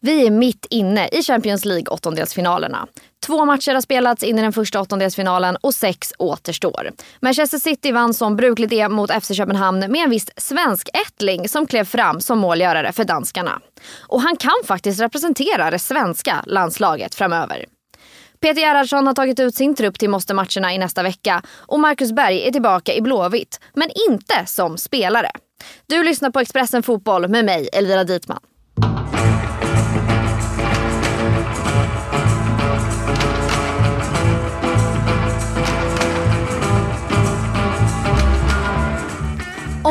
[0.00, 2.86] Vi är mitt inne i Champions League åttondelsfinalerna.
[3.26, 6.90] Två matcher har spelats in i den första åttondelsfinalen och sex återstår.
[7.20, 11.66] Manchester City vann som brukligt är mot FC Köpenhamn med en viss svensk ättling som
[11.66, 13.60] klev fram som målgörare för danskarna.
[14.00, 17.64] Och han kan faktiskt representera det svenska landslaget framöver.
[18.40, 22.46] Peter Gerhardsson har tagit ut sin trupp till måste-matcherna i nästa vecka och Marcus Berg
[22.48, 25.30] är tillbaka i Blåvitt, men inte som spelare.
[25.86, 28.40] Du lyssnar på Expressen Fotboll med mig, Elvira Dietman.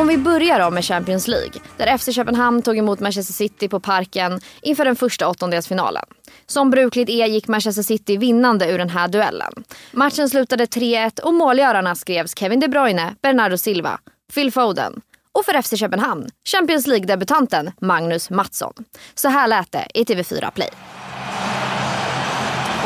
[0.08, 3.80] Om vi börjar då med Champions League, där FC Köpenhamn tog emot Manchester City på
[3.80, 6.04] Parken inför den första åttondelsfinalen.
[6.46, 9.52] Som brukligt är gick Manchester City vinnande ur den här duellen.
[9.92, 13.98] Matchen slutade 3-1 och målgörarna skrevs Kevin De Bruyne, Bernardo Silva,
[14.34, 15.00] Phil Foden
[15.32, 18.72] och för FC Köpenhamn, Champions League-debutanten Magnus Mattsson.
[19.14, 20.70] Så här lät det i TV4 Play.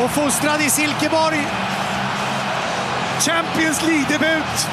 [0.04, 1.46] Och fostrad i Silkeborg.
[3.20, 4.68] Champions League-debut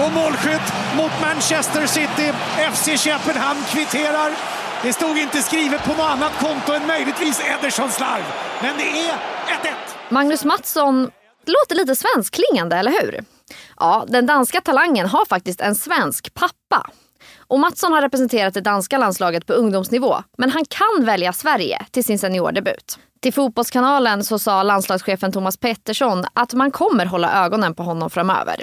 [0.00, 2.32] och målskytt mot Manchester City.
[2.72, 4.30] FC Köpenhamn kvitterar.
[4.82, 8.22] Det stod inte skrivet på något annat konto än möjligtvis Edersons slarv.
[8.62, 9.14] Men det är 1-1.
[10.08, 11.10] Magnus Mattsson
[11.46, 13.24] låter lite svenskklingande, eller hur?
[13.80, 16.90] Ja, den danska talangen har faktiskt en svensk pappa.
[17.38, 22.04] Och Mattsson har representerat det danska landslaget på ungdomsnivå, men han kan välja Sverige till
[22.04, 22.98] sin seniordebut.
[23.22, 28.56] Till Fotbollskanalen så sa landslagschefen Thomas Pettersson att man kommer hålla ögonen på honom framöver.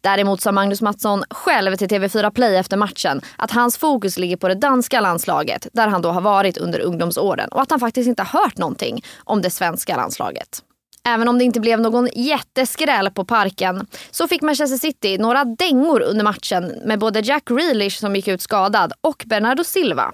[0.00, 4.48] Däremot sa Magnus Mattsson själv till TV4 Play efter matchen att hans fokus ligger på
[4.48, 8.22] det danska landslaget där han då har varit under ungdomsåren och att han faktiskt inte
[8.22, 10.62] har hört någonting om det svenska landslaget.
[11.04, 16.02] Även om det inte blev någon jätteskräll på parken så fick Manchester City några dängor
[16.02, 20.12] under matchen med både Jack Grealish som gick ut skadad och Bernardo Silva.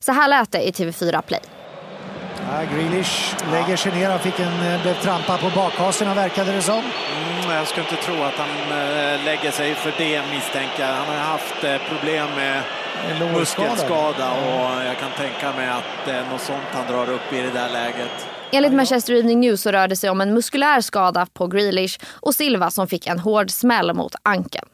[0.00, 1.40] Så här lät det i TV4 Play.
[2.54, 4.10] Ja, Grealish lägger sig ner.
[4.10, 6.78] Han fick en, blev trampad på bakhasorna verkade det som.
[6.78, 11.24] Mm, jag skulle inte tro att han äh, lägger sig för det misstänker Han har
[11.24, 12.62] haft äh, problem med
[13.32, 17.40] muskelskada och jag kan tänka mig att det är något sånt han drar upp i
[17.40, 18.26] det där läget.
[18.50, 22.34] Enligt Manchester Evening News så rörde det sig om en muskulär skada på Grealish och
[22.34, 24.66] Silva som fick en hård smäll mot ankeln.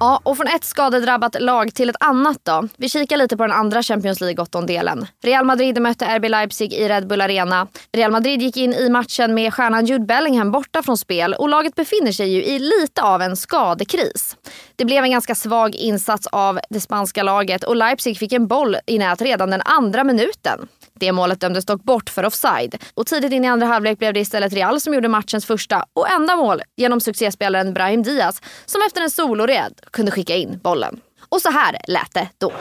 [0.00, 2.68] Ja, och från ett skadedrabbat lag till ett annat då.
[2.76, 5.06] Vi kikar lite på den andra Champions League-åttondelen.
[5.22, 7.66] Real Madrid mötte RB Leipzig i Red Bull Arena.
[7.92, 11.74] Real Madrid gick in i matchen med stjärnan Jude Bellingham borta från spel och laget
[11.74, 14.36] befinner sig ju i lite av en skadekris.
[14.76, 18.76] Det blev en ganska svag insats av det spanska laget och Leipzig fick en boll
[18.86, 20.68] i nät redan den andra minuten.
[20.98, 22.82] Det målet dömdes dock bort för offside.
[22.94, 26.10] Och tidigt in i andra halvlek blev det istället Real som gjorde matchens första och
[26.10, 31.00] enda mål genom succéspelaren Brahim Diaz som efter en solored kunde skicka in bollen.
[31.28, 32.52] Och så här lät det då.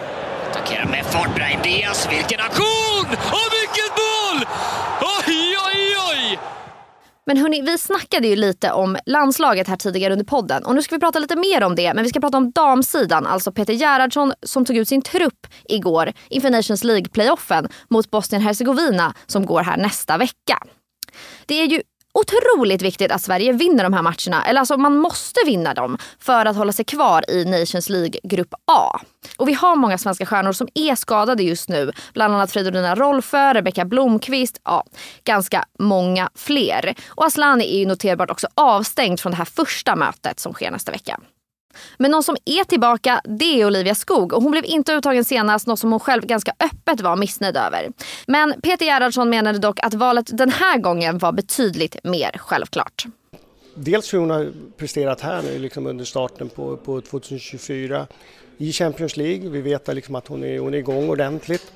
[0.51, 2.07] Attackerar med fart Brahim Diaz.
[2.11, 3.05] Vilken aktion!
[3.11, 3.54] Och
[7.25, 10.95] Men hörni, vi snackade ju lite om landslaget här tidigare under podden och nu ska
[10.95, 11.93] vi prata lite mer om det.
[11.93, 16.13] Men vi ska prata om damsidan, alltså Peter Gerhardsson som tog ut sin trupp igår
[16.29, 20.57] inför Nations League-playoffen mot Bosnien-Hercegovina som går här nästa vecka.
[21.45, 21.81] Det är ju
[22.15, 24.45] otroligt viktigt att Sverige vinner de här matcherna.
[24.45, 28.53] Eller alltså man måste vinna dem för att hålla sig kvar i Nations League Grupp
[28.71, 28.99] A.
[29.37, 31.91] Och vi har många svenska stjärnor som är skadade just nu.
[32.13, 34.83] Bland annat Fridolina Rolfö, Rebecka Blomqvist, ja,
[35.23, 36.95] ganska många fler.
[37.07, 40.91] Och Aslani är ju noterbart också avstängd från det här första mötet som sker nästa
[40.91, 41.19] vecka.
[41.97, 45.67] Men någon som är tillbaka det är Olivia Skog och hon blev inte uttagen senast,
[45.67, 47.91] något som hon själv ganska öppet var missnöjd över.
[48.27, 53.05] Men Peter Gerhardsson menade dock att valet den här gången var betydligt mer självklart.
[53.75, 58.07] Dels hur hon har presterat här nu liksom under starten på, på 2024
[58.57, 59.49] i Champions League.
[59.49, 61.71] Vi vet liksom att hon är, hon är igång ordentligt.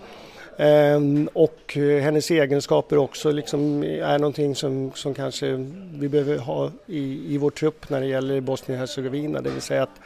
[0.61, 7.33] Ehm, och hennes egenskaper också liksom är någonting som, som kanske vi behöver ha i,
[7.33, 9.99] i vår trupp när det gäller Bosnien-Hercegovina, det vill säga att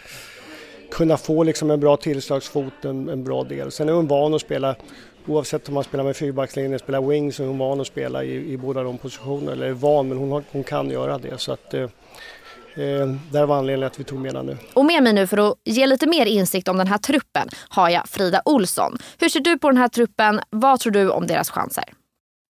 [0.92, 3.72] kunna få liksom en bra tillslagsfot, en, en bra del.
[3.72, 4.76] Sen är hon van att spela,
[5.28, 8.24] oavsett om man spelar med fyrbackslinjen eller spelar wing, så är hon van att spela
[8.24, 11.38] i, i båda de positionerna, eller van, men hon, har, hon kan göra det.
[11.38, 11.90] Så att, Eh,
[13.32, 14.58] där var anledningen att vi tog med den nu.
[14.74, 17.90] Och med mig nu för att ge lite mer insikt om den här truppen har
[17.90, 18.98] jag Frida Olsson.
[19.20, 20.42] Hur ser du på den här truppen?
[20.50, 21.84] Vad tror du om deras chanser?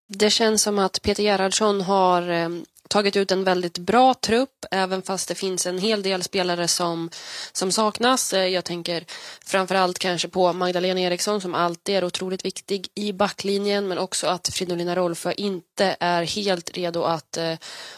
[0.07, 2.49] Det känns som att Peter Gerhardsson har eh,
[2.89, 7.09] tagit ut en väldigt bra trupp, även fast det finns en hel del spelare som,
[7.51, 8.33] som saknas.
[8.33, 9.05] Eh, jag tänker
[9.45, 14.47] framförallt kanske på Magdalena Eriksson som alltid är otroligt viktig i backlinjen, men också att
[14.47, 17.53] Fridolina Rolfö inte är helt redo att eh,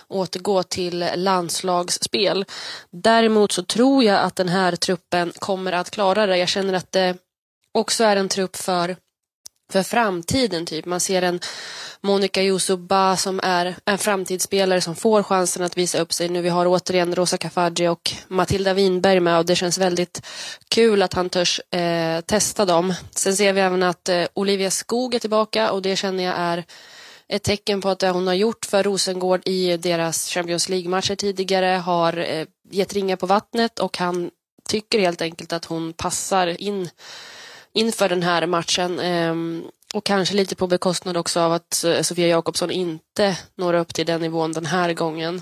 [0.08, 2.46] återgå till landslagsspel.
[2.92, 6.38] Däremot så tror jag att den här truppen kommer att klara det.
[6.38, 7.18] Jag känner att det
[7.72, 8.96] också är en trupp för
[9.72, 10.66] för framtiden.
[10.66, 10.86] typ.
[10.86, 11.40] Man ser en
[12.02, 16.30] Monica Yusuba som är en framtidsspelare som får chansen att visa upp sig.
[16.30, 20.26] Nu vi har återigen Rosa Kafaji och Matilda Winberg med och det känns väldigt
[20.70, 22.94] kul att han törs eh, testa dem.
[23.12, 26.64] Sen ser vi även att eh, Olivia Skog är tillbaka och det känner jag är
[27.28, 31.66] ett tecken på att det hon har gjort för Rosengård i deras Champions League-matcher tidigare
[31.66, 34.32] har eh, gett ringar på vattnet och han
[34.70, 36.90] tycker helt enkelt att hon passar in
[37.76, 39.00] inför den här matchen.
[39.00, 39.64] Ehm,
[39.94, 44.06] och kanske lite på bekostnad också av att eh, Sofia Jakobsson inte når upp till
[44.06, 45.42] den nivån den här gången.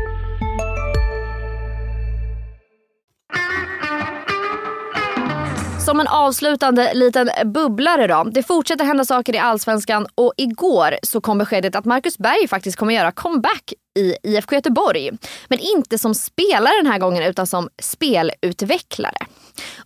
[5.85, 8.23] Som en avslutande liten bubblare då.
[8.23, 12.77] Det fortsätter hända saker i Allsvenskan och igår så kom beskedet att Marcus Berg faktiskt
[12.77, 15.11] kommer göra comeback i IFK Göteborg.
[15.47, 19.17] Men inte som spelare den här gången utan som spelutvecklare.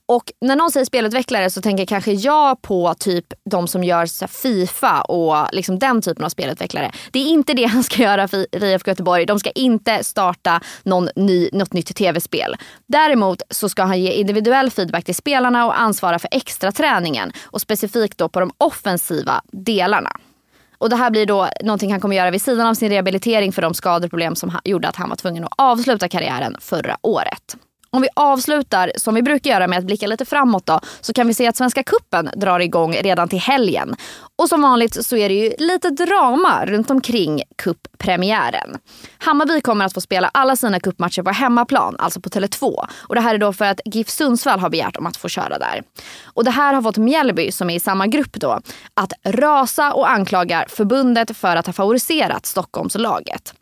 [0.08, 4.28] Och när någon säger spelutvecklare så tänker kanske jag på typ de som gör så
[4.28, 6.92] Fifa och liksom den typen av spelutvecklare.
[7.12, 9.26] Det är inte det han ska göra för IFK Göteborg.
[9.26, 12.56] De ska inte starta någon ny, något nytt tv-spel.
[12.88, 17.62] Däremot så ska han ge individuell feedback till spelarna och ansvara för extra träningen och
[17.62, 20.12] specifikt då på de offensiva delarna.
[20.78, 23.62] Och det här blir då någonting han kommer göra vid sidan av sin rehabilitering för
[23.62, 27.58] de skadeproblem som gjorde att han var tvungen att avsluta karriären förra året.
[27.96, 31.28] Om vi avslutar som vi brukar göra med att blicka lite framåt då, så kan
[31.28, 33.96] vi se att Svenska Kuppen drar igång redan till helgen.
[34.36, 38.78] Och som vanligt så är det ju lite drama runt omkring kupppremiären.
[39.18, 42.86] Hammarby kommer att få spela alla sina kuppmatcher på hemmaplan, alltså på Tele2.
[42.98, 45.58] Och det här är då för att GIF Sundsvall har begärt om att få köra
[45.58, 45.84] där.
[46.24, 48.60] Och det här har fått Mjällby, som är i samma grupp då,
[48.94, 53.54] att rasa och anklaga förbundet för att ha favoriserat Stockholmslaget.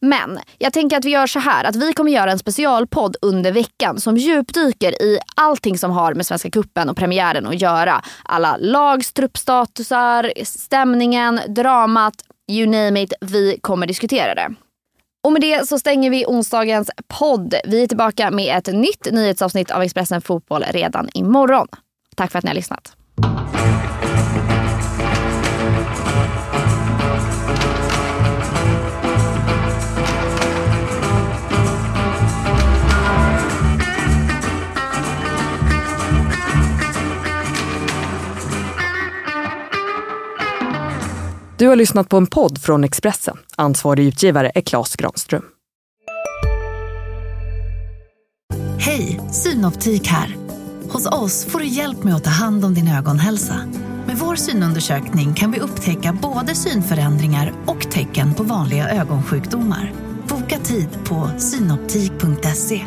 [0.00, 3.52] Men jag tänker att vi gör så här att vi kommer göra en specialpodd under
[3.52, 8.02] veckan som djupdyker i allting som har med Svenska Kuppen och premiären att göra.
[8.24, 12.14] Alla lags truppstatusar, stämningen, dramat,
[12.50, 13.12] you name it.
[13.20, 14.54] Vi kommer diskutera det.
[15.24, 17.54] Och med det så stänger vi onsdagens podd.
[17.64, 21.68] Vi är tillbaka med ett nytt nyhetsavsnitt av Expressen Fotboll redan imorgon.
[22.16, 22.96] Tack för att ni har lyssnat.
[41.58, 43.36] Du har lyssnat på en podd från Expressen.
[43.56, 45.42] Ansvarig utgivare är Klas Granström.
[48.78, 50.36] Hej, Synoptik här.
[50.90, 53.60] Hos oss får du hjälp med att ta hand om din ögonhälsa.
[54.06, 59.92] Med vår synundersökning kan vi upptäcka både synförändringar och tecken på vanliga ögonsjukdomar.
[60.28, 62.86] Boka tid på synoptik.se.